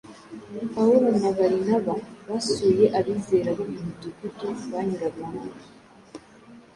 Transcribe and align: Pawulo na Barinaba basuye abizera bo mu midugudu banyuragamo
Pawulo 0.73 1.07
na 1.21 1.29
Barinaba 1.37 1.93
basuye 2.29 2.85
abizera 2.99 3.49
bo 3.57 3.63
mu 3.71 3.79
midugudu 3.87 4.47
banyuragamo 4.71 5.41